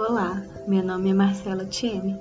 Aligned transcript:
Olá, 0.00 0.42
meu 0.66 0.82
nome 0.82 1.10
é 1.10 1.12
Marcela 1.12 1.66
Tieme. 1.66 2.18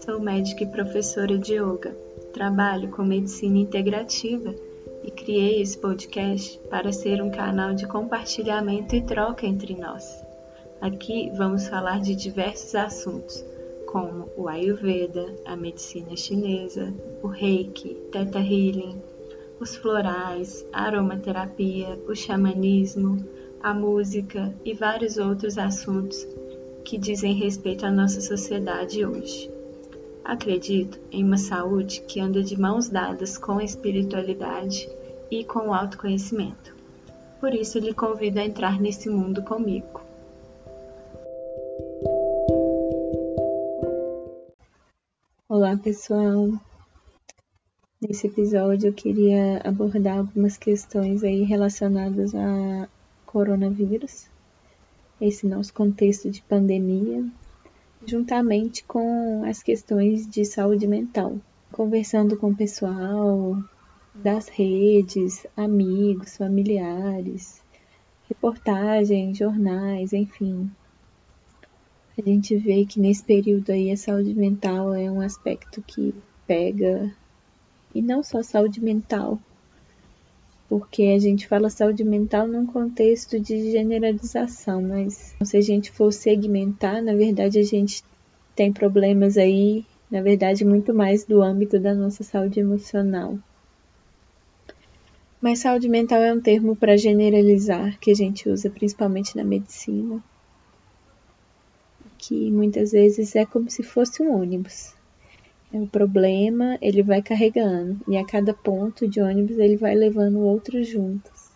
Sou 0.00 0.18
médica 0.18 0.64
e 0.64 0.66
professora 0.66 1.36
de 1.36 1.56
yoga. 1.56 1.94
Trabalho 2.32 2.88
com 2.88 3.04
medicina 3.04 3.58
integrativa 3.58 4.54
e 5.04 5.10
criei 5.10 5.60
esse 5.60 5.76
podcast 5.76 6.58
para 6.70 6.90
ser 6.90 7.22
um 7.22 7.30
canal 7.30 7.74
de 7.74 7.86
compartilhamento 7.86 8.96
e 8.96 9.02
troca 9.02 9.46
entre 9.46 9.74
nós. 9.74 10.24
Aqui 10.80 11.30
vamos 11.36 11.68
falar 11.68 12.00
de 12.00 12.14
diversos 12.16 12.74
assuntos, 12.74 13.44
como 13.86 14.30
o 14.34 14.48
Ayurveda, 14.48 15.26
a 15.44 15.54
medicina 15.54 16.16
chinesa, 16.16 16.94
o 17.22 17.26
Reiki, 17.26 17.94
Theta 18.10 18.38
Healing, 18.38 18.98
os 19.60 19.76
florais, 19.76 20.64
a 20.72 20.84
aromaterapia, 20.84 22.00
o 22.08 22.14
xamanismo, 22.14 23.22
a 23.62 23.74
música 23.74 24.50
e 24.64 24.72
vários 24.72 25.18
outros 25.18 25.58
assuntos 25.58 26.26
que 26.84 26.98
dizem 26.98 27.34
respeito 27.34 27.86
à 27.86 27.90
nossa 27.90 28.20
sociedade 28.20 29.04
hoje. 29.04 29.50
Acredito 30.24 31.00
em 31.10 31.24
uma 31.24 31.38
saúde 31.38 32.02
que 32.02 32.20
anda 32.20 32.42
de 32.42 32.58
mãos 32.58 32.88
dadas 32.88 33.36
com 33.36 33.58
a 33.58 33.64
espiritualidade 33.64 34.88
e 35.30 35.44
com 35.44 35.68
o 35.68 35.74
autoconhecimento. 35.74 36.76
Por 37.40 37.54
isso, 37.54 37.78
lhe 37.78 37.92
convido 37.92 38.38
a 38.38 38.44
entrar 38.44 38.80
nesse 38.80 39.08
mundo 39.08 39.42
comigo. 39.42 40.00
Olá, 45.48 45.76
pessoal. 45.76 46.48
Nesse 48.00 48.26
episódio 48.26 48.88
eu 48.88 48.92
queria 48.92 49.60
abordar 49.64 50.18
algumas 50.18 50.56
questões 50.56 51.22
aí 51.22 51.42
relacionadas 51.42 52.34
a 52.34 52.88
coronavírus, 53.26 54.26
esse 55.22 55.46
nosso 55.46 55.72
contexto 55.72 56.28
de 56.28 56.42
pandemia, 56.42 57.24
juntamente 58.04 58.82
com 58.82 59.44
as 59.44 59.62
questões 59.62 60.28
de 60.28 60.44
saúde 60.44 60.84
mental. 60.86 61.36
Conversando 61.70 62.36
com 62.36 62.50
o 62.50 62.56
pessoal 62.56 63.56
das 64.12 64.48
redes, 64.48 65.46
amigos, 65.56 66.36
familiares, 66.36 67.62
reportagens, 68.28 69.38
jornais, 69.38 70.12
enfim. 70.12 70.68
A 72.18 72.22
gente 72.28 72.56
vê 72.56 72.84
que 72.84 72.98
nesse 72.98 73.22
período 73.22 73.70
aí 73.70 73.92
a 73.92 73.96
saúde 73.96 74.34
mental 74.34 74.92
é 74.92 75.08
um 75.08 75.20
aspecto 75.20 75.80
que 75.82 76.12
pega, 76.46 77.14
e 77.94 78.02
não 78.02 78.24
só 78.24 78.42
saúde 78.42 78.82
mental, 78.82 79.38
porque 80.68 81.02
a 81.14 81.18
gente 81.18 81.46
fala 81.46 81.68
saúde 81.68 82.04
mental 82.04 82.46
num 82.46 82.66
contexto 82.66 83.38
de 83.38 83.70
generalização, 83.70 84.82
mas 84.82 85.34
se 85.42 85.56
a 85.56 85.60
gente 85.60 85.90
for 85.90 86.12
segmentar, 86.12 87.02
na 87.02 87.14
verdade 87.14 87.58
a 87.58 87.62
gente 87.62 88.02
tem 88.54 88.72
problemas 88.72 89.36
aí, 89.36 89.84
na 90.10 90.20
verdade, 90.20 90.64
muito 90.64 90.92
mais 90.92 91.24
do 91.24 91.42
âmbito 91.42 91.80
da 91.80 91.94
nossa 91.94 92.22
saúde 92.22 92.60
emocional. 92.60 93.38
Mas 95.40 95.60
saúde 95.60 95.88
mental 95.88 96.22
é 96.22 96.32
um 96.32 96.40
termo 96.40 96.76
para 96.76 96.96
generalizar 96.96 97.98
que 97.98 98.10
a 98.10 98.14
gente 98.14 98.48
usa 98.48 98.70
principalmente 98.70 99.36
na 99.36 99.42
medicina, 99.42 100.22
que 102.18 102.50
muitas 102.50 102.92
vezes 102.92 103.34
é 103.34 103.44
como 103.44 103.68
se 103.68 103.82
fosse 103.82 104.22
um 104.22 104.40
ônibus. 104.40 104.94
O 105.72 105.86
problema, 105.86 106.76
ele 106.82 107.02
vai 107.02 107.22
carregando 107.22 107.98
e 108.06 108.18
a 108.18 108.26
cada 108.26 108.52
ponto 108.52 109.08
de 109.08 109.22
ônibus 109.22 109.58
ele 109.58 109.76
vai 109.76 109.94
levando 109.94 110.40
outros 110.40 110.86
juntos. 110.86 111.50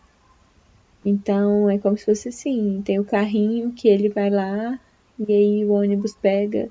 Então 1.05 1.69
é 1.69 1.77
como 1.77 1.99
se 1.99 2.07
fosse 2.07 2.31
assim, 2.31 2.81
tem 2.83 2.99
o 2.99 3.05
carrinho 3.05 3.73
que 3.73 3.87
ele 3.87 4.09
vai 4.09 4.31
lá 4.31 4.81
e 5.19 5.31
aí 5.31 5.65
o 5.67 5.73
ônibus 5.73 6.15
pega 6.15 6.71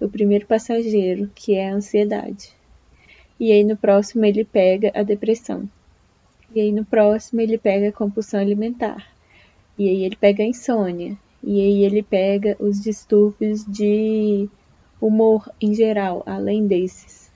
o 0.00 0.08
primeiro 0.08 0.46
passageiro, 0.46 1.30
que 1.34 1.54
é 1.54 1.68
a 1.68 1.74
ansiedade. 1.74 2.54
E 3.38 3.52
aí 3.52 3.62
no 3.62 3.76
próximo 3.76 4.24
ele 4.24 4.42
pega 4.42 4.90
a 4.94 5.02
depressão. 5.02 5.68
E 6.54 6.60
aí 6.62 6.72
no 6.72 6.84
próximo 6.84 7.42
ele 7.42 7.58
pega 7.58 7.90
a 7.90 7.92
compulsão 7.92 8.40
alimentar. 8.40 9.06
E 9.78 9.86
aí 9.86 10.02
ele 10.02 10.16
pega 10.16 10.42
a 10.42 10.46
insônia. 10.46 11.14
E 11.44 11.60
aí 11.60 11.84
ele 11.84 12.02
pega 12.02 12.56
os 12.58 12.80
distúrbios 12.80 13.66
de 13.66 14.48
humor 15.00 15.50
em 15.60 15.74
geral, 15.74 16.22
além 16.26 16.66
desses. 16.66 17.30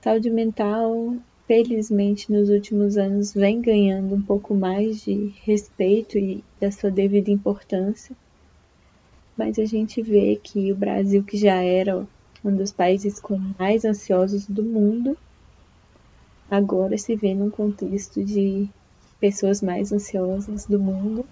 Saúde 0.00 0.30
mental, 0.30 1.16
felizmente, 1.46 2.32
nos 2.32 2.48
últimos 2.48 2.96
anos 2.96 3.32
vem 3.32 3.60
ganhando 3.60 4.14
um 4.14 4.22
pouco 4.22 4.54
mais 4.54 5.02
de 5.02 5.32
respeito 5.44 6.18
e 6.18 6.42
da 6.60 6.70
sua 6.70 6.90
devida 6.90 7.30
importância, 7.30 8.16
mas 9.36 9.58
a 9.58 9.64
gente 9.64 10.02
vê 10.02 10.38
que 10.42 10.72
o 10.72 10.76
Brasil, 10.76 11.22
que 11.22 11.36
já 11.36 11.62
era 11.62 12.06
um 12.44 12.54
dos 12.54 12.72
países 12.72 13.20
com 13.20 13.40
mais 13.58 13.84
ansiosos 13.84 14.46
do 14.46 14.62
mundo, 14.62 15.16
agora 16.50 16.98
se 16.98 17.14
vê 17.14 17.34
num 17.34 17.50
contexto 17.50 18.22
de 18.24 18.68
pessoas 19.20 19.62
mais 19.62 19.92
ansiosas 19.92 20.66
do 20.66 20.78
mundo, 20.78 21.24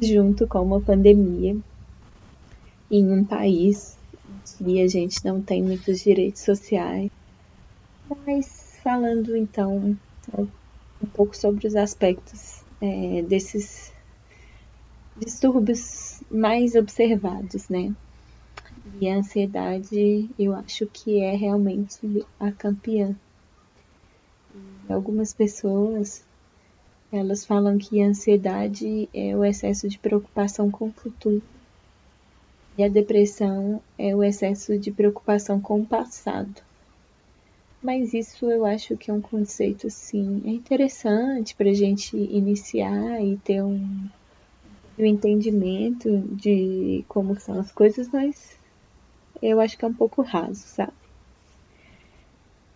junto 0.00 0.46
com 0.46 0.62
uma 0.62 0.80
pandemia 0.80 1.56
em 2.90 3.12
um 3.12 3.24
país 3.24 3.97
e 4.60 4.80
a 4.80 4.88
gente 4.88 5.24
não 5.24 5.40
tem 5.40 5.62
muitos 5.62 6.00
direitos 6.00 6.42
sociais. 6.42 7.10
Mas 8.26 8.78
falando 8.82 9.36
então 9.36 9.96
um 10.32 11.06
pouco 11.12 11.36
sobre 11.36 11.66
os 11.66 11.76
aspectos 11.76 12.62
é, 12.80 13.22
desses 13.22 13.92
distúrbios 15.16 16.22
mais 16.30 16.74
observados, 16.74 17.68
né? 17.68 17.94
E 19.00 19.08
a 19.08 19.16
ansiedade, 19.16 20.28
eu 20.38 20.54
acho 20.54 20.86
que 20.86 21.20
é 21.20 21.34
realmente 21.34 22.26
a 22.40 22.50
campeã. 22.50 23.14
Algumas 24.88 25.34
pessoas, 25.34 26.24
elas 27.12 27.44
falam 27.44 27.78
que 27.78 28.02
a 28.02 28.06
ansiedade 28.06 29.08
é 29.12 29.36
o 29.36 29.44
excesso 29.44 29.88
de 29.88 29.98
preocupação 29.98 30.70
com 30.70 30.88
o 30.88 30.92
futuro 30.92 31.42
e 32.78 32.84
a 32.84 32.88
depressão 32.88 33.82
é 33.98 34.14
o 34.14 34.22
excesso 34.22 34.78
de 34.78 34.92
preocupação 34.92 35.60
com 35.60 35.80
o 35.80 35.84
passado. 35.84 36.62
Mas 37.82 38.14
isso 38.14 38.48
eu 38.48 38.64
acho 38.64 38.96
que 38.96 39.10
é 39.10 39.14
um 39.14 39.20
conceito 39.20 39.88
assim, 39.88 40.42
é 40.44 40.50
interessante 40.50 41.56
para 41.56 41.70
a 41.70 41.74
gente 41.74 42.16
iniciar 42.16 43.20
e 43.20 43.36
ter 43.38 43.62
um, 43.62 44.08
um 44.96 45.04
entendimento 45.04 46.18
de 46.30 47.04
como 47.08 47.38
são 47.40 47.58
as 47.58 47.72
coisas, 47.72 48.08
mas 48.12 48.56
eu 49.42 49.60
acho 49.60 49.76
que 49.76 49.84
é 49.84 49.88
um 49.88 49.94
pouco 49.94 50.22
raso, 50.22 50.62
sabe? 50.62 50.92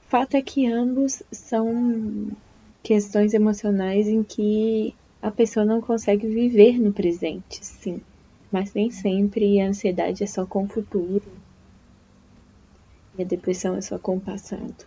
Fato 0.09 0.37
é 0.37 0.43
que 0.43 0.67
ambos 0.67 1.23
são 1.31 2.29
questões 2.83 3.35
emocionais 3.35 4.09
em 4.09 4.25
que 4.25 4.97
a 5.23 5.31
pessoa 5.31 5.65
não 5.65 5.81
consegue 5.81 6.27
viver 6.27 6.77
no 6.77 6.93
presente, 6.93 7.65
sim 7.65 8.01
mas 8.53 8.75
nem 8.75 8.91
sempre 8.91 9.61
a 9.61 9.69
ansiedade 9.69 10.23
é 10.23 10.27
só 10.27 10.45
com 10.45 10.65
o 10.65 10.69
futuro 10.69 11.25
e 13.19 13.23
a 13.23 13.27
depressão 13.27 13.75
é 13.75 13.81
só 13.81 13.99
com 13.99 14.17
o 14.17 14.21
passado. 14.21 14.87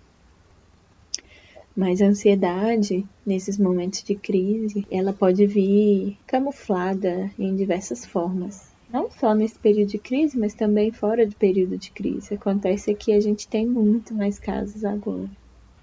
Mas 1.75 2.01
a 2.01 2.05
ansiedade, 2.05 3.05
nesses 3.25 3.57
momentos 3.57 4.01
de 4.01 4.15
crise, 4.15 4.87
ela 4.89 5.11
pode 5.11 5.45
vir 5.45 6.17
camuflada 6.25 7.29
em 7.37 7.53
diversas 7.55 8.05
formas. 8.05 8.73
Não 8.89 9.11
só 9.11 9.33
nesse 9.33 9.59
período 9.59 9.89
de 9.89 9.97
crise, 9.97 10.37
mas 10.37 10.53
também 10.53 10.91
fora 10.91 11.27
do 11.27 11.35
período 11.35 11.77
de 11.77 11.91
crise. 11.91 12.35
Acontece 12.35 12.93
que 12.93 13.11
a 13.11 13.19
gente 13.19 13.47
tem 13.47 13.67
muito 13.67 14.13
mais 14.13 14.39
casos 14.39 14.85
agora. 14.85 15.29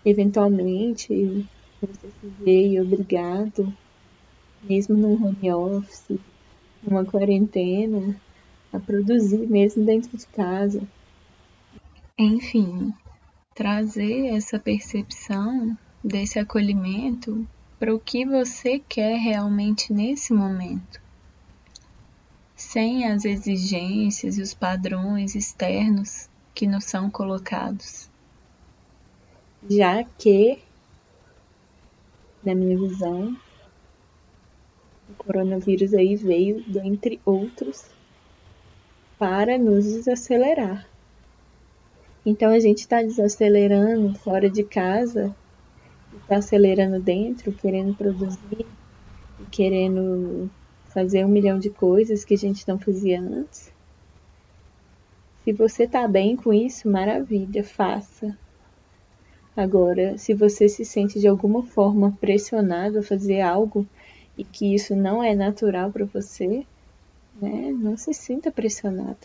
Eventualmente, 0.05 1.47
você 1.81 2.09
se 2.09 2.27
vê 2.41 2.81
obrigado, 2.81 3.71
mesmo 4.63 4.97
no 4.97 5.13
home 5.13 5.53
office, 5.53 6.19
uma 6.87 7.05
quarentena, 7.05 8.17
a 8.73 8.79
produzir 8.79 9.47
mesmo 9.47 9.85
dentro 9.85 10.17
de 10.17 10.27
casa. 10.27 10.83
Enfim, 12.19 12.93
trazer 13.55 14.35
essa 14.35 14.59
percepção 14.59 15.77
desse 16.03 16.39
acolhimento 16.39 17.47
para 17.79 17.95
o 17.95 18.01
que 18.01 18.25
você 18.25 18.79
quer 18.79 19.19
realmente 19.19 19.93
nesse 19.93 20.33
momento, 20.33 21.01
sem 22.57 23.07
as 23.07 23.25
exigências 23.25 24.39
e 24.39 24.43
os 24.43 24.55
padrões 24.55 25.35
externos 25.35 26.29
que 26.55 26.67
nos 26.67 26.85
são 26.85 27.11
colocados. 27.11 28.09
Já 29.69 30.05
que, 30.05 30.59
na 32.45 32.55
minha 32.55 32.79
visão, 32.79 33.37
o 35.13 35.25
coronavírus 35.25 35.95
aí 35.95 36.17
veio, 36.17 36.63
dentre 36.67 37.21
outros, 37.25 37.85
para 39.19 39.59
nos 39.59 39.85
desacelerar. 39.85 40.89
Então 42.25 42.51
a 42.51 42.59
gente 42.59 42.79
está 42.79 43.03
desacelerando 43.03 44.19
fora 44.19 44.49
de 44.49 44.63
casa, 44.63 45.35
está 46.23 46.37
acelerando 46.37 47.01
dentro, 47.01 47.53
querendo 47.53 47.95
produzir, 47.95 48.67
querendo 49.51 50.51
fazer 50.87 51.25
um 51.25 51.29
milhão 51.29 51.59
de 51.59 51.71
coisas 51.71 52.25
que 52.25 52.35
a 52.35 52.39
gente 52.39 52.67
não 52.67 52.79
fazia 52.79 53.21
antes. 53.21 53.73
Se 55.45 55.53
você 55.53 55.87
tá 55.87 56.07
bem 56.07 56.37
com 56.37 56.53
isso, 56.53 56.89
maravilha, 56.89 57.65
faça. 57.65 58.37
Agora, 59.57 60.17
se 60.17 60.33
você 60.33 60.69
se 60.69 60.85
sente 60.85 61.19
de 61.19 61.29
alguma 61.29 61.63
forma 61.63 62.17
pressionado 62.21 63.01
a 63.01 63.03
fazer 63.03 63.41
algo 63.41 63.87
e 64.37 64.45
que 64.45 64.75
isso 64.75 64.95
não 64.97 65.23
é 65.23 65.35
natural 65.35 65.91
para 65.91 66.05
você, 66.05 66.67
né, 67.41 67.73
não 67.73 67.97
se 67.97 68.13
sinta 68.13 68.51
pressionado. 68.51 69.19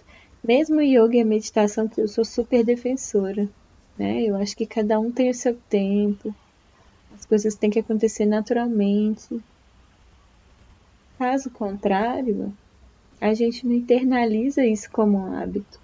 Mesmo 0.44 0.82
yoga 0.82 1.18
e 1.18 1.24
meditação, 1.24 1.88
que 1.88 2.00
eu 2.00 2.08
sou 2.08 2.24
super 2.24 2.64
defensora, 2.64 3.50
né? 3.98 4.22
Eu 4.22 4.36
acho 4.36 4.56
que 4.56 4.66
cada 4.66 5.00
um 5.00 5.12
tem 5.12 5.30
o 5.30 5.34
seu 5.34 5.56
tempo, 5.70 6.34
as 7.16 7.26
coisas 7.26 7.56
têm 7.56 7.70
que 7.70 7.80
acontecer 7.80 8.26
naturalmente. 8.26 9.42
Caso 11.18 11.50
contrário, 11.50 12.54
a 13.20 13.34
gente 13.34 13.66
não 13.66 13.74
internaliza 13.74 14.64
isso 14.64 14.90
como 14.92 15.18
um 15.18 15.34
hábito. 15.36 15.80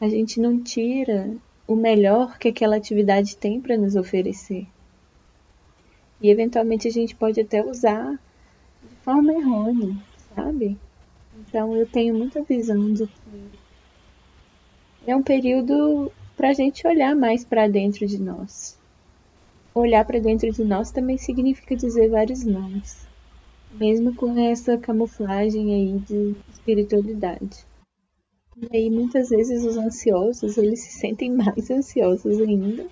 A 0.00 0.08
gente 0.08 0.40
não 0.40 0.60
tira 0.60 1.30
o 1.66 1.76
melhor 1.76 2.38
que 2.38 2.48
aquela 2.48 2.76
atividade 2.76 3.36
tem 3.36 3.60
para 3.60 3.76
nos 3.76 3.94
oferecer. 3.94 4.66
E 6.22 6.30
eventualmente 6.30 6.86
a 6.88 6.90
gente 6.90 7.14
pode 7.16 7.40
até 7.40 7.64
usar 7.64 8.12
de 8.82 8.96
forma 9.02 9.32
errônea, 9.32 9.96
sabe? 10.34 10.78
Então 11.38 11.76
eu 11.76 11.86
tenho 11.86 12.14
muita 12.14 12.42
visão 12.42 12.92
de 12.92 13.06
que 13.06 13.50
é 15.10 15.16
um 15.16 15.22
período 15.22 16.12
para 16.36 16.50
a 16.50 16.52
gente 16.52 16.86
olhar 16.86 17.16
mais 17.16 17.44
para 17.44 17.66
dentro 17.66 18.06
de 18.06 18.18
nós. 18.20 18.78
Olhar 19.74 20.04
para 20.04 20.20
dentro 20.20 20.50
de 20.52 20.62
nós 20.64 20.90
também 20.90 21.18
significa 21.18 21.74
dizer 21.74 22.08
vários 22.08 22.44
nomes 22.44 23.10
mesmo 23.74 24.14
com 24.14 24.38
essa 24.38 24.76
camuflagem 24.76 25.74
aí 25.74 25.98
de 25.98 26.36
espiritualidade. 26.52 27.64
E 28.70 28.76
aí 28.76 28.90
muitas 28.90 29.30
vezes 29.30 29.64
os 29.64 29.76
ansiosos, 29.76 30.56
eles 30.58 30.80
se 30.80 30.92
sentem 30.98 31.32
mais 31.34 31.70
ansiosos 31.70 32.40
ainda 32.40 32.86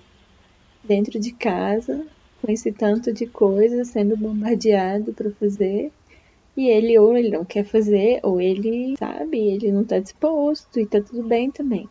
dentro 0.83 1.19
de 1.19 1.31
casa, 1.33 2.05
com 2.41 2.51
esse 2.51 2.71
tanto 2.71 3.13
de 3.13 3.27
coisa 3.27 3.85
sendo 3.85 4.17
bombardeado 4.17 5.13
para 5.13 5.31
fazer. 5.31 5.91
E 6.57 6.67
ele 6.67 6.97
ou 6.99 7.15
ele 7.15 7.29
não 7.29 7.45
quer 7.45 7.63
fazer, 7.63 8.19
ou 8.23 8.41
ele 8.41 8.95
sabe, 8.97 9.37
ele 9.37 9.71
não 9.71 9.83
está 9.83 9.99
disposto 9.99 10.79
e 10.79 10.85
tá 10.85 10.99
tudo 10.99 11.23
bem 11.23 11.49
também. 11.49 11.87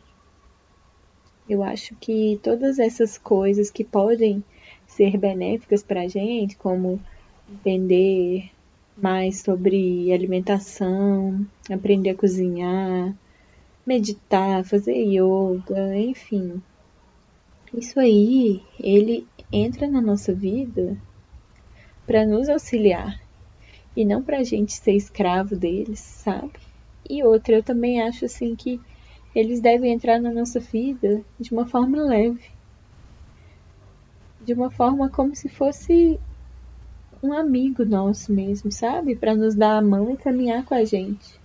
Eu 1.49 1.63
acho 1.63 1.95
que 1.97 2.39
todas 2.43 2.79
essas 2.79 3.17
coisas 3.17 3.71
que 3.71 3.83
podem 3.83 4.45
ser 4.87 5.17
benéficas 5.17 5.83
para 5.83 6.03
a 6.03 6.09
gente, 6.09 6.57
como 6.57 7.01
entender 7.51 8.51
mais 8.97 9.41
sobre 9.41 10.13
alimentação, 10.13 11.45
aprender 11.71 12.11
a 12.11 12.15
cozinhar, 12.15 13.15
meditar, 13.87 14.65
fazer 14.65 14.95
yoga, 14.95 15.97
enfim. 15.97 16.63
Isso 17.73 17.99
aí, 17.99 18.63
ele 18.79 19.27
entra 19.53 19.89
na 19.89 20.01
nossa 20.01 20.33
vida 20.33 20.97
para 22.07 22.25
nos 22.25 22.49
auxiliar 22.49 23.21
e 23.97 24.05
não 24.05 24.23
para 24.23 24.39
a 24.39 24.45
gente 24.45 24.73
ser 24.73 24.93
escravo 24.93 25.57
deles, 25.57 25.99
sabe? 25.99 26.53
E 27.09 27.25
outra, 27.25 27.57
eu 27.57 27.63
também 27.63 28.01
acho 28.01 28.25
assim 28.25 28.55
que 28.55 28.81
eles 29.35 29.61
devem 29.61 29.93
entrar 29.93 30.21
na 30.21 30.33
nossa 30.33 30.61
vida 30.61 31.23
de 31.39 31.53
uma 31.53 31.67
forma 31.67 32.03
leve, 32.03 32.51
de 34.45 34.53
uma 34.53 34.71
forma 34.71 35.09
como 35.09 35.35
se 35.35 35.49
fosse 35.49 36.19
um 37.23 37.33
amigo 37.33 37.85
nosso 37.85 38.33
mesmo, 38.33 38.73
sabe? 38.73 39.15
Para 39.15 39.35
nos 39.35 39.55
dar 39.55 39.77
a 39.77 39.83
mão 39.83 40.11
e 40.13 40.17
caminhar 40.17 40.65
com 40.65 40.75
a 40.75 40.85
gente. 40.85 41.39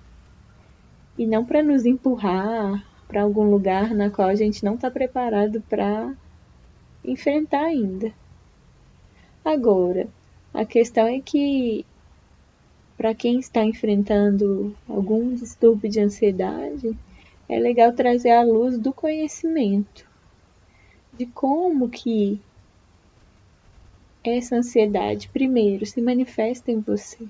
E 1.18 1.26
não 1.26 1.46
para 1.46 1.62
nos 1.62 1.86
empurrar 1.86 2.86
para 3.08 3.22
algum 3.22 3.50
lugar 3.50 3.94
na 3.94 4.10
qual 4.10 4.28
a 4.28 4.36
gente 4.36 4.64
não 4.64 4.76
está 4.76 4.90
preparado 4.90 5.62
para 5.70 6.14
enfrentar 7.08 7.66
ainda. 7.66 8.12
Agora, 9.44 10.08
a 10.54 10.66
questão 10.66 11.08
é 11.08 11.20
que 11.20 11.86
para 12.98 13.14
quem 13.14 13.40
está 13.40 13.64
enfrentando 13.64 14.76
algum 14.88 15.34
distúrbio 15.36 15.90
de 15.90 16.00
ansiedade, 16.00 16.98
é 17.48 17.60
legal 17.60 17.92
trazer 17.94 18.32
a 18.32 18.42
luz 18.42 18.78
do 18.78 18.94
conhecimento 18.94 20.08
de 21.14 21.26
como 21.26 21.90
que 21.90 22.40
essa 24.24 24.56
ansiedade, 24.56 25.30
primeiro, 25.30 25.86
se 25.86 26.02
manifesta 26.02 26.72
em 26.72 26.80
você? 26.80 27.28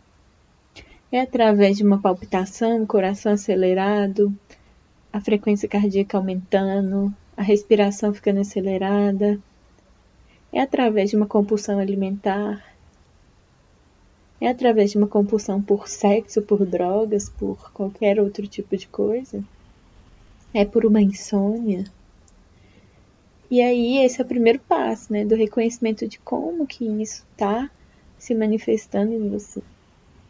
É 1.11 1.21
através 1.21 1.77
de 1.77 1.83
uma 1.83 1.99
palpitação, 1.99 2.85
coração 2.85 3.33
acelerado, 3.33 4.33
a 5.11 5.19
frequência 5.19 5.67
cardíaca 5.67 6.17
aumentando, 6.17 7.13
a 7.35 7.41
respiração 7.41 8.13
ficando 8.13 8.39
acelerada? 8.39 9.39
É 10.55 10.61
através 10.61 11.09
de 11.09 11.17
uma 11.17 11.27
compulsão 11.27 11.79
alimentar? 11.79 12.65
É 14.39 14.47
através 14.47 14.89
de 14.89 14.97
uma 14.97 15.05
compulsão 15.05 15.61
por 15.61 15.89
sexo, 15.89 16.41
por 16.41 16.65
drogas, 16.65 17.27
por 17.27 17.73
qualquer 17.73 18.21
outro 18.21 18.47
tipo 18.47 18.77
de 18.77 18.87
coisa? 18.87 19.43
É 20.53 20.63
por 20.63 20.85
uma 20.85 21.01
insônia? 21.01 21.83
E 23.51 23.61
aí 23.61 23.97
esse 23.97 24.21
é 24.21 24.23
o 24.23 24.27
primeiro 24.27 24.59
passo, 24.59 25.11
né, 25.11 25.25
do 25.25 25.35
reconhecimento 25.35 26.07
de 26.07 26.19
como 26.19 26.65
que 26.65 26.85
isso 26.85 27.25
está 27.33 27.69
se 28.17 28.33
manifestando 28.33 29.11
em 29.11 29.27
você. 29.27 29.61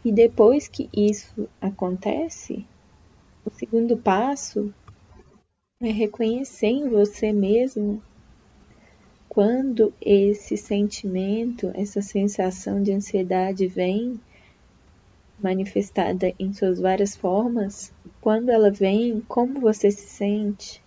E 0.04 0.12
depois 0.12 0.68
que 0.68 0.89
isso 0.92 1.48
acontece, 1.62 2.66
o 3.45 3.51
segundo 3.51 3.95
passo 3.95 4.74
é 5.80 5.92
reconhecer 5.92 6.69
em 6.69 6.89
você 6.89 7.31
mesmo 7.31 8.01
quando 9.36 9.94
esse 10.00 10.56
sentimento, 10.56 11.70
essa 11.76 12.02
sensação 12.02 12.82
de 12.82 12.94
ansiedade 12.94 13.68
vem 13.68 14.18
manifestada 15.38 16.34
em 16.40 16.54
suas 16.54 16.80
várias 16.80 17.18
formas, 17.18 17.92
quando 18.22 18.50
ela 18.50 18.72
vem, 18.72 19.22
como 19.28 19.60
você 19.60 19.92
se 19.92 20.08
sente, 20.08 20.82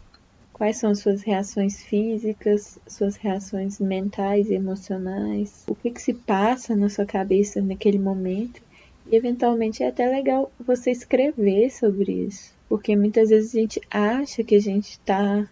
Quais 0.59 0.79
são 0.79 0.93
suas 0.93 1.23
reações 1.23 1.81
físicas, 1.85 2.81
suas 2.85 3.15
reações 3.15 3.79
mentais 3.79 4.51
e 4.51 4.55
emocionais? 4.55 5.63
O 5.69 5.75
que, 5.77 5.89
que 5.89 6.03
se 6.03 6.13
passa 6.13 6.75
na 6.75 6.89
sua 6.89 7.07
cabeça 7.07 7.63
naquele 7.63 7.97
momento? 7.97 8.61
E 9.07 9.15
eventualmente 9.15 9.85
é 9.85 9.87
até 9.87 10.09
legal 10.09 10.51
você 10.59 10.91
escrever 10.91 11.71
sobre 11.71 12.27
isso. 12.27 12.53
Porque 12.69 12.97
muitas 12.97 13.29
vezes 13.29 13.55
a 13.55 13.59
gente 13.61 13.81
acha 13.89 14.43
que 14.43 14.57
a 14.57 14.61
gente 14.61 14.91
está 14.91 15.49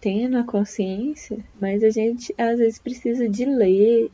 tendo 0.00 0.38
a 0.38 0.44
consciência, 0.44 1.38
mas 1.60 1.82
a 1.82 1.90
gente 1.90 2.34
às 2.38 2.58
vezes 2.58 2.78
precisa 2.78 3.28
de 3.28 3.44
ler, 3.44 4.10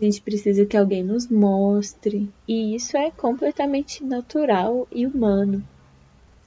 a 0.00 0.04
gente 0.04 0.20
precisa 0.20 0.66
que 0.66 0.76
alguém 0.76 1.02
nos 1.02 1.28
mostre. 1.28 2.28
E 2.46 2.74
isso 2.74 2.96
é 2.96 3.10
completamente 3.10 4.04
natural 4.04 4.86
e 4.92 5.06
humano. 5.06 5.64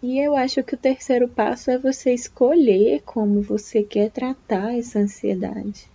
E 0.01 0.19
eu 0.19 0.35
acho 0.35 0.62
que 0.63 0.75
o 0.75 0.77
terceiro 0.77 1.27
passo 1.27 1.71
é 1.71 1.77
você 1.77 2.13
escolher 2.13 3.01
como 3.05 3.41
você 3.41 3.83
quer 3.83 4.12
tratar 4.12 4.77
essa 4.77 5.00
ansiedade. 5.00 5.88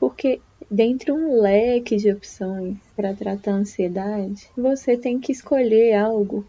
Porque 0.00 0.40
dentre 0.68 1.12
um 1.12 1.40
leque 1.40 1.96
de 1.96 2.10
opções 2.10 2.76
para 2.96 3.14
tratar 3.14 3.52
a 3.52 3.56
ansiedade, 3.56 4.48
você 4.56 4.96
tem 4.96 5.20
que 5.20 5.30
escolher 5.30 5.94
algo 5.94 6.44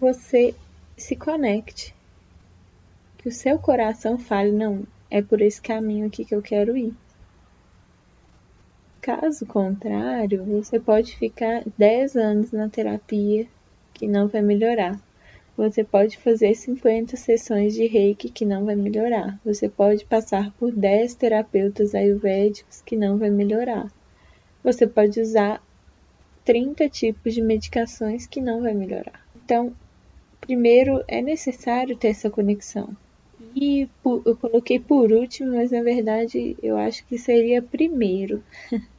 você 0.00 0.54
se 0.96 1.16
conecte. 1.16 1.94
Que 3.24 3.30
o 3.30 3.32
seu 3.32 3.58
coração 3.58 4.18
fale, 4.18 4.52
não, 4.52 4.86
é 5.10 5.22
por 5.22 5.40
esse 5.40 5.58
caminho 5.58 6.06
aqui 6.06 6.26
que 6.26 6.34
eu 6.34 6.42
quero 6.42 6.76
ir. 6.76 6.92
Caso 9.00 9.46
contrário, 9.46 10.44
você 10.44 10.78
pode 10.78 11.16
ficar 11.16 11.62
10 11.78 12.16
anos 12.16 12.52
na 12.52 12.68
terapia 12.68 13.46
que 13.94 14.06
não 14.06 14.28
vai 14.28 14.42
melhorar. 14.42 15.00
Você 15.56 15.82
pode 15.82 16.18
fazer 16.18 16.54
50 16.54 17.16
sessões 17.16 17.72
de 17.72 17.86
reiki 17.86 18.28
que 18.28 18.44
não 18.44 18.66
vai 18.66 18.76
melhorar. 18.76 19.40
Você 19.42 19.70
pode 19.70 20.04
passar 20.04 20.52
por 20.58 20.70
10 20.70 21.14
terapeutas 21.14 21.94
ayurvédicos 21.94 22.82
que 22.82 22.94
não 22.94 23.16
vai 23.16 23.30
melhorar. 23.30 23.90
Você 24.62 24.86
pode 24.86 25.18
usar 25.18 25.62
30 26.44 26.90
tipos 26.90 27.32
de 27.32 27.40
medicações 27.40 28.26
que 28.26 28.42
não 28.42 28.60
vai 28.60 28.74
melhorar. 28.74 29.26
Então, 29.42 29.72
primeiro 30.42 31.02
é 31.08 31.22
necessário 31.22 31.96
ter 31.96 32.08
essa 32.08 32.28
conexão. 32.28 32.94
E 33.54 33.88
eu 34.04 34.36
coloquei 34.36 34.80
por 34.80 35.12
último, 35.12 35.52
mas 35.52 35.70
na 35.70 35.82
verdade 35.82 36.56
eu 36.62 36.76
acho 36.76 37.04
que 37.06 37.16
seria 37.16 37.62
primeiro. 37.62 38.42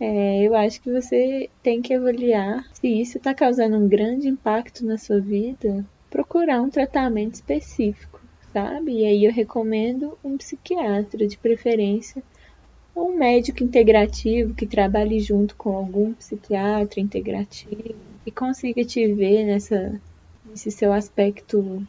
É, 0.00 0.42
eu 0.42 0.56
acho 0.56 0.80
que 0.80 0.90
você 0.90 1.48
tem 1.62 1.80
que 1.80 1.94
avaliar 1.94 2.68
se 2.74 2.88
isso 2.88 3.16
está 3.16 3.32
causando 3.32 3.76
um 3.76 3.88
grande 3.88 4.26
impacto 4.28 4.84
na 4.84 4.98
sua 4.98 5.20
vida, 5.20 5.86
procurar 6.10 6.60
um 6.60 6.68
tratamento 6.68 7.34
específico, 7.34 8.20
sabe? 8.52 8.92
E 8.92 9.06
aí 9.06 9.24
eu 9.24 9.32
recomendo 9.32 10.18
um 10.24 10.36
psiquiatra 10.36 11.26
de 11.26 11.38
preferência 11.38 12.22
ou 12.94 13.10
um 13.10 13.16
médico 13.16 13.62
integrativo 13.62 14.52
que 14.52 14.66
trabalhe 14.66 15.20
junto 15.20 15.56
com 15.56 15.76
algum 15.76 16.12
psiquiatra 16.14 17.00
integrativo 17.00 17.94
e 18.26 18.32
consiga 18.32 18.84
te 18.84 19.06
ver 19.14 19.44
nessa, 19.44 20.00
nesse 20.44 20.72
seu 20.72 20.92
aspecto 20.92 21.86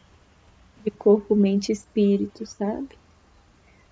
de 0.86 0.90
corpo, 0.92 1.34
mente 1.34 1.70
e 1.70 1.72
espírito, 1.72 2.46
sabe? 2.46 2.90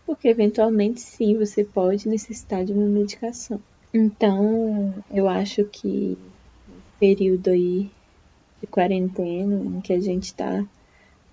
Porque 0.07 0.29
eventualmente 0.29 1.01
sim, 1.01 1.37
você 1.37 1.65
pode 1.65 2.09
necessitar 2.09 2.65
de 2.65 2.73
uma 2.73 2.87
medicação. 2.87 3.61
Então, 3.93 4.95
eu 5.11 5.29
acho 5.29 5.65
que 5.65 6.17
período 7.01 7.51
aí 7.51 7.91
de 8.61 8.67
quarentena, 8.69 9.57
em 9.57 9.81
que 9.81 9.93
a 9.93 10.01
gente 10.01 10.27
está 10.27 10.65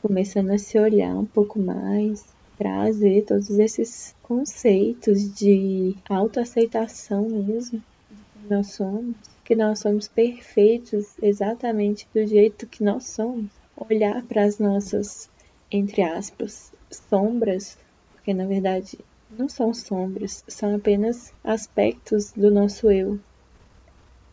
começando 0.01 0.49
a 0.49 0.57
se 0.57 0.79
olhar 0.79 1.15
um 1.15 1.25
pouco 1.25 1.59
mais, 1.59 2.25
trazer 2.57 3.23
todos 3.25 3.49
esses 3.51 4.15
conceitos 4.23 5.33
de 5.33 5.95
autoaceitação 6.09 7.29
mesmo, 7.29 7.83
que 8.09 8.49
nós 8.49 8.67
somos, 8.73 9.15
que 9.45 9.55
nós 9.55 9.79
somos 9.79 10.07
perfeitos 10.07 11.05
exatamente 11.21 12.07
do 12.13 12.25
jeito 12.25 12.65
que 12.65 12.83
nós 12.83 13.05
somos, 13.05 13.45
olhar 13.75 14.21
para 14.23 14.43
as 14.43 14.59
nossas, 14.59 15.29
entre 15.71 16.01
aspas, 16.01 16.73
sombras, 16.89 17.77
porque 18.13 18.33
na 18.33 18.45
verdade 18.45 18.99
não 19.37 19.47
são 19.47 19.73
sombras, 19.73 20.43
são 20.47 20.75
apenas 20.75 21.33
aspectos 21.43 22.31
do 22.33 22.51
nosso 22.51 22.91
eu. 22.91 23.19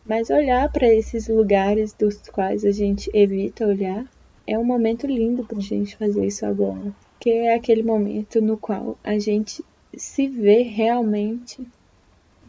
Mas 0.05 0.29
olhar 0.29 0.71
para 0.71 0.87
esses 0.87 1.27
lugares 1.27 1.93
dos 1.93 2.17
quais 2.29 2.65
a 2.65 2.71
gente 2.71 3.09
evita 3.13 3.65
olhar 3.65 4.05
é 4.45 4.57
um 4.57 4.63
momento 4.63 5.07
lindo 5.07 5.45
para 5.45 5.57
a 5.57 5.61
gente 5.61 5.95
fazer 5.95 6.25
isso 6.25 6.45
agora 6.45 6.93
que 7.19 7.29
é 7.29 7.53
aquele 7.53 7.83
momento 7.83 8.41
no 8.41 8.57
qual 8.57 8.97
a 9.03 9.19
gente 9.19 9.63
se 9.95 10.27
vê 10.27 10.61
realmente 10.61 11.67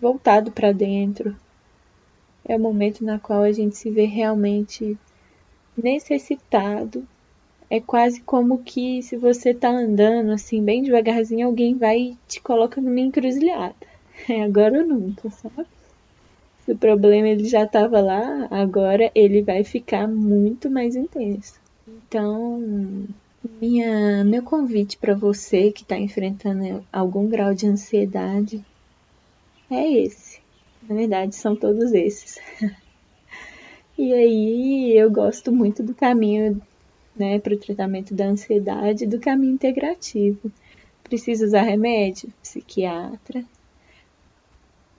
voltado 0.01 0.53
para 0.53 0.71
dentro. 0.71 1.37
É 2.47 2.55
o 2.55 2.61
momento 2.61 3.05
na 3.05 3.19
qual 3.19 3.43
a 3.43 3.53
gente 3.53 3.77
se 3.77 3.91
vê 3.91 4.05
realmente 4.05 4.97
necessitado. 5.77 7.07
É 7.71 7.81
quase 7.81 8.21
como 8.23 8.65
que 8.65 9.01
se 9.01 9.17
você 9.17 9.55
tá 9.55 9.71
andando 9.71 10.33
assim 10.33 10.61
bem 10.61 10.83
devagarzinho, 10.83 11.47
alguém 11.47 11.77
vai 11.77 11.99
e 11.99 12.19
te 12.27 12.41
coloca 12.41 12.81
numa 12.81 12.99
encruzilhada. 12.99 13.77
É 14.29 14.43
agora 14.43 14.81
ou 14.81 14.87
nunca, 14.87 15.31
sabe? 15.31 15.67
Se 16.65 16.73
o 16.73 16.77
problema 16.77 17.29
ele 17.29 17.45
já 17.45 17.63
estava 17.63 18.01
lá, 18.01 18.49
agora 18.51 19.11
ele 19.15 19.41
vai 19.41 19.63
ficar 19.63 20.09
muito 20.09 20.69
mais 20.69 20.97
intenso. 20.97 21.61
Então, 21.87 22.61
minha, 23.61 24.25
meu 24.25 24.43
convite 24.43 24.99
para 24.99 25.15
você 25.15 25.71
que 25.71 25.83
está 25.83 25.97
enfrentando 25.97 26.85
algum 26.93 27.29
grau 27.29 27.55
de 27.55 27.67
ansiedade 27.67 28.65
é 29.71 29.93
esse. 30.03 30.41
Na 30.89 30.97
verdade, 30.97 31.37
são 31.37 31.55
todos 31.55 31.93
esses. 31.93 32.39
e 33.97 34.13
aí, 34.13 34.93
eu 34.97 35.11
gosto 35.11 35.53
muito 35.53 35.83
do 35.83 35.95
caminho 35.95 36.61
né, 37.21 37.39
para 37.39 37.53
o 37.53 37.59
tratamento 37.59 38.15
da 38.15 38.25
ansiedade, 38.25 39.07
do 39.07 39.21
caminho 39.21 39.53
integrativo. 39.53 40.51
Precisa 41.05 41.45
usar 41.45 41.61
remédio? 41.61 42.33
Psiquiatra. 42.41 43.45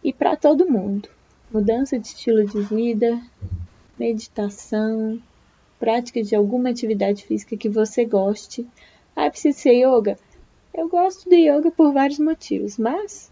E 0.04 0.14
para 0.14 0.36
todo 0.36 0.70
mundo. 0.70 1.10
Mudança 1.52 1.98
de 1.98 2.08
estilo 2.08 2.46
de 2.46 2.62
vida, 2.62 3.20
meditação, 3.98 5.20
prática 5.80 6.22
de 6.22 6.36
alguma 6.36 6.70
atividade 6.70 7.26
física 7.26 7.58
que 7.58 7.68
você 7.68 8.06
goste. 8.06 8.68
Ah, 9.16 9.28
precisa 9.28 9.58
ser 9.58 9.74
yoga? 9.74 10.16
Eu 10.72 10.88
gosto 10.88 11.28
de 11.28 11.50
yoga 11.50 11.72
por 11.72 11.92
vários 11.92 12.20
motivos, 12.20 12.78
mas 12.78 13.32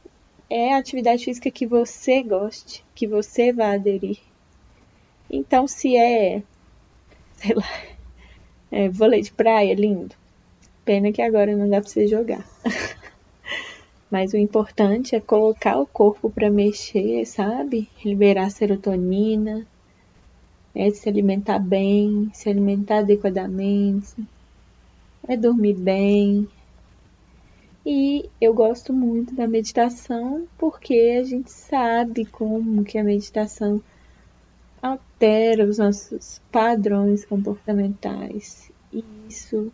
é 0.49 0.73
a 0.73 0.79
atividade 0.79 1.25
física 1.25 1.51
que 1.51 1.67
você 1.67 2.23
goste, 2.23 2.83
que 2.95 3.05
você 3.05 3.53
vai 3.53 3.75
aderir. 3.75 4.17
Então, 5.29 5.67
se 5.67 5.95
é, 5.95 6.41
sei 7.37 7.53
lá, 7.53 7.88
é, 8.71 8.89
vôlei 8.89 9.21
de 9.21 9.31
praia, 9.31 9.73
lindo. 9.73 10.15
Pena 10.85 11.11
que 11.11 11.21
agora 11.21 11.55
não 11.55 11.69
dá 11.69 11.81
pra 11.81 11.89
você 11.89 12.07
jogar. 12.07 12.45
Mas 14.09 14.33
o 14.33 14.37
importante 14.37 15.15
é 15.15 15.19
colocar 15.19 15.77
o 15.77 15.85
corpo 15.85 16.29
para 16.29 16.49
mexer, 16.49 17.25
sabe? 17.25 17.87
Liberar 18.03 18.49
serotonina, 18.49 19.67
é 20.73 20.89
se 20.89 21.07
alimentar 21.07 21.59
bem, 21.59 22.29
se 22.33 22.49
alimentar 22.49 22.99
adequadamente, 22.99 24.15
é 25.27 25.37
dormir 25.37 25.75
bem. 25.75 26.47
E 27.85 28.29
eu 28.41 28.53
gosto 28.53 28.91
muito 28.91 29.33
da 29.33 29.47
meditação 29.47 30.47
porque 30.57 31.17
a 31.19 31.23
gente 31.23 31.51
sabe 31.51 32.25
como 32.25 32.83
que 32.83 32.97
a 32.97 33.03
meditação 33.03 33.81
altera 34.81 35.65
os 35.65 35.77
nossos 35.77 36.41
padrões 36.51 37.25
comportamentais. 37.25 38.71
E 38.91 39.03
isso 39.27 39.71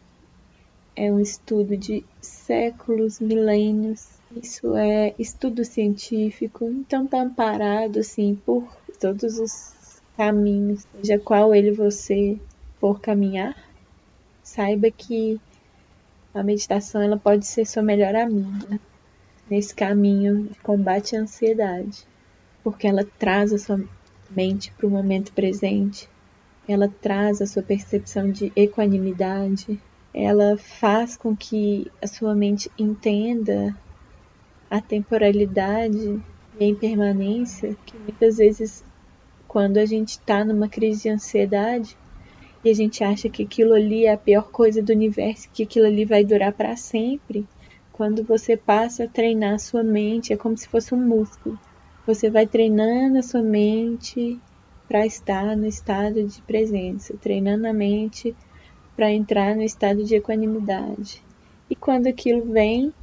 é 0.95 1.11
um 1.11 1.19
estudo 1.19 1.77
de 1.77 2.03
séculos, 2.21 3.19
milênios. 3.19 4.07
Isso 4.35 4.75
é 4.75 5.13
estudo 5.17 5.63
científico, 5.63 6.65
então 6.65 7.07
tá 7.07 7.21
amparado 7.21 7.99
assim 7.99 8.35
por 8.45 8.67
todos 8.99 9.39
os 9.39 9.75
caminho, 10.15 10.77
seja 10.77 11.19
qual 11.19 11.53
ele 11.53 11.71
você 11.71 12.39
for 12.79 12.99
caminhar, 12.99 13.55
saiba 14.41 14.89
que 14.89 15.39
a 16.33 16.41
meditação 16.43 17.01
ela 17.01 17.17
pode 17.17 17.45
ser 17.45 17.65
sua 17.65 17.83
melhor 17.83 18.15
amiga 18.15 18.79
nesse 19.49 19.75
caminho 19.75 20.43
de 20.43 20.59
combate 20.59 21.15
à 21.15 21.21
ansiedade, 21.21 22.05
porque 22.63 22.87
ela 22.87 23.05
traz 23.19 23.53
a 23.53 23.57
sua 23.57 23.79
mente 24.29 24.71
para 24.71 24.87
o 24.87 24.89
momento 24.89 25.31
presente, 25.33 26.09
ela 26.67 26.87
traz 27.01 27.41
a 27.41 27.45
sua 27.45 27.61
percepção 27.61 28.31
de 28.31 28.51
equanimidade, 28.55 29.79
ela 30.13 30.57
faz 30.57 31.15
com 31.15 31.35
que 31.35 31.91
a 32.01 32.07
sua 32.07 32.33
mente 32.33 32.71
entenda 32.77 33.75
a 34.69 34.81
temporalidade 34.81 36.21
e 36.59 36.63
a 36.63 36.67
impermanência 36.67 37.75
que 37.85 37.97
muitas 37.97 38.37
vezes 38.37 38.83
quando 39.47 39.77
a 39.77 39.85
gente 39.85 40.09
está 40.09 40.43
numa 40.43 40.67
crise 40.67 41.03
de 41.03 41.09
ansiedade 41.09 41.97
e 42.63 42.69
a 42.69 42.73
gente 42.73 43.03
acha 43.03 43.29
que 43.29 43.43
aquilo 43.43 43.73
ali 43.73 44.05
é 44.05 44.13
a 44.13 44.17
pior 44.17 44.49
coisa 44.49 44.81
do 44.81 44.91
universo, 44.91 45.49
que 45.53 45.63
aquilo 45.63 45.85
ali 45.85 46.03
vai 46.03 46.25
durar 46.25 46.51
para 46.51 46.75
sempre, 46.75 47.45
quando 47.93 48.23
você 48.23 48.57
passa 48.57 49.03
a 49.03 49.07
treinar 49.07 49.53
a 49.53 49.59
sua 49.59 49.83
mente, 49.83 50.33
é 50.33 50.35
como 50.35 50.57
se 50.57 50.67
fosse 50.67 50.93
um 50.93 50.97
músculo. 50.97 51.59
Você 52.05 52.29
vai 52.29 52.45
treinando 52.45 53.17
a 53.17 53.23
sua 53.23 53.41
mente 53.41 54.39
para 54.87 55.05
estar 55.05 55.57
no 55.57 55.65
estado 55.65 56.23
de 56.23 56.41
presença, 56.43 57.15
treinando 57.19 57.67
a 57.67 57.73
mente 57.73 58.35
para 58.95 59.11
entrar 59.11 59.55
no 59.55 59.63
estado 59.63 60.03
de 60.03 60.15
equanimidade. 60.15 61.23
E 61.69 61.75
quando 61.75 62.07
aquilo 62.07 62.45
vem, 62.45 62.93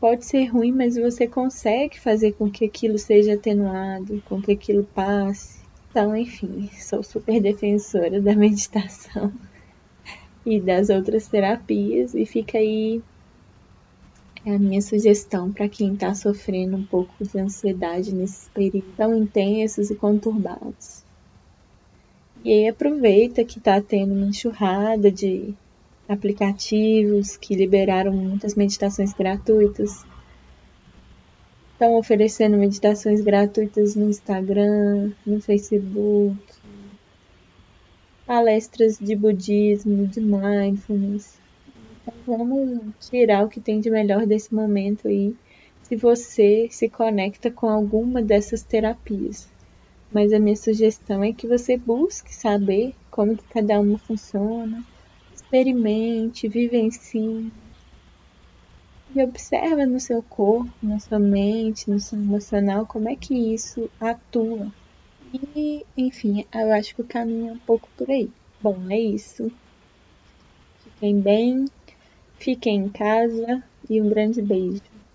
pode 0.00 0.24
ser 0.24 0.44
ruim, 0.46 0.70
mas 0.70 0.96
você 0.96 1.26
consegue 1.26 1.98
fazer 1.98 2.32
com 2.32 2.48
que 2.48 2.64
aquilo 2.64 2.96
seja 2.96 3.34
atenuado, 3.34 4.22
com 4.28 4.40
que 4.40 4.52
aquilo 4.52 4.84
passe. 4.84 5.58
Então, 5.90 6.16
enfim, 6.16 6.70
sou 6.78 7.02
super 7.02 7.40
defensora 7.40 8.20
da 8.20 8.34
meditação 8.36 9.32
e 10.46 10.60
das 10.60 10.88
outras 10.88 11.26
terapias 11.26 12.14
e 12.14 12.24
fica 12.24 12.58
aí 12.58 13.02
a 14.46 14.58
minha 14.58 14.80
sugestão 14.80 15.52
para 15.52 15.68
quem 15.68 15.94
está 15.94 16.14
sofrendo 16.14 16.76
um 16.76 16.84
pouco 16.84 17.12
de 17.24 17.38
ansiedade 17.38 18.14
nesses 18.14 18.48
períodos 18.48 18.94
tão 18.96 19.16
intensos 19.16 19.90
e 19.90 19.94
conturbados. 19.94 21.02
E 22.44 22.52
aí 22.52 22.68
aproveita 22.68 23.44
que 23.44 23.58
está 23.58 23.80
tendo 23.80 24.14
uma 24.14 24.26
enxurrada 24.26 25.10
de 25.10 25.54
aplicativos 26.08 27.36
que 27.36 27.54
liberaram 27.54 28.12
muitas 28.12 28.54
meditações 28.54 29.12
gratuitas 29.12 30.04
Estão 31.78 31.96
oferecendo 31.96 32.56
meditações 32.56 33.20
gratuitas 33.20 33.94
no 33.94 34.10
Instagram, 34.10 35.12
no 35.24 35.40
Facebook, 35.40 36.36
palestras 38.26 38.98
de 38.98 39.14
budismo, 39.14 40.08
de 40.08 40.20
mindfulness. 40.20 41.37
Vamos 42.26 42.94
tirar 43.08 43.44
o 43.44 43.48
que 43.48 43.60
tem 43.60 43.80
de 43.80 43.90
melhor 43.90 44.26
desse 44.26 44.54
momento 44.54 45.08
aí, 45.08 45.34
se 45.82 45.96
você 45.96 46.68
se 46.70 46.88
conecta 46.88 47.50
com 47.50 47.68
alguma 47.68 48.22
dessas 48.22 48.62
terapias. 48.62 49.48
Mas 50.12 50.32
a 50.32 50.38
minha 50.38 50.56
sugestão 50.56 51.22
é 51.22 51.32
que 51.32 51.46
você 51.46 51.76
busque 51.76 52.34
saber 52.34 52.94
como 53.10 53.36
que 53.36 53.44
cada 53.44 53.80
uma 53.80 53.98
funciona, 53.98 54.82
experimente, 55.34 56.48
vivencie 56.48 57.50
e 59.14 59.22
observa 59.22 59.86
no 59.86 59.98
seu 59.98 60.22
corpo, 60.22 60.70
na 60.82 60.98
sua 60.98 61.18
mente, 61.18 61.90
no 61.90 61.98
seu 61.98 62.18
emocional, 62.18 62.86
como 62.86 63.08
é 63.08 63.16
que 63.16 63.54
isso 63.54 63.88
atua. 64.00 64.70
E, 65.32 65.84
enfim, 65.96 66.44
eu 66.54 66.72
acho 66.72 66.94
que 66.94 67.02
o 67.02 67.06
caminho 67.06 67.50
é 67.50 67.52
um 67.52 67.58
pouco 67.58 67.88
por 67.96 68.10
aí. 68.10 68.30
Bom, 68.60 68.76
é 68.90 68.98
isso. 68.98 69.50
Fiquem 70.82 71.20
bem, 71.20 71.64
fiquem 72.38 72.76
em 72.76 72.88
casa 72.88 73.62
e 73.88 74.00
um 74.00 74.08
grande 74.08 74.40
beijo. 74.40 74.82